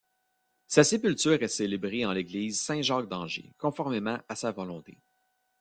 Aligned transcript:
Sa 0.65 0.83
sépulture 0.83 1.43
est 1.43 1.47
célébrée 1.47 2.07
en 2.07 2.11
l'église 2.11 2.59
Saint-Jacques 2.59 3.07
d'Angers, 3.07 3.53
conformément 3.59 4.17
à 4.29 4.35
sa 4.35 4.51
volonté. 4.51 4.97